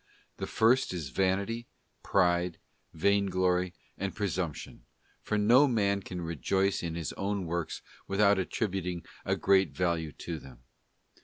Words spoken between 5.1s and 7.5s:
for no man can rejoice in his own